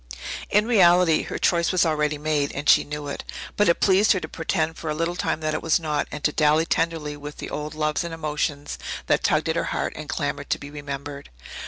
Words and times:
In 0.49 0.65
reality, 0.65 1.21
her 1.21 1.37
choice 1.37 1.71
was 1.71 1.85
already 1.85 2.17
made, 2.17 2.51
and 2.53 2.67
she 2.67 2.83
knew 2.83 3.07
it. 3.07 3.23
But 3.55 3.69
it 3.69 3.79
pleased 3.79 4.13
her 4.13 4.19
to 4.21 4.27
pretend 4.27 4.75
for 4.79 4.89
a 4.89 4.95
little 4.95 5.15
time 5.15 5.41
that 5.41 5.53
it 5.53 5.61
was 5.61 5.79
not, 5.79 6.07
and 6.11 6.23
to 6.23 6.31
dally 6.31 6.65
tenderly 6.65 7.15
with 7.15 7.37
the 7.37 7.51
old 7.51 7.75
loves 7.75 8.03
and 8.03 8.11
emotions 8.11 8.79
that 9.05 9.23
tugged 9.23 9.47
at 9.49 9.55
her 9.55 9.65
heart 9.65 9.93
and 9.95 10.09
clamoured 10.09 10.49
to 10.49 10.57
be 10.57 10.71
remembered. 10.71 11.29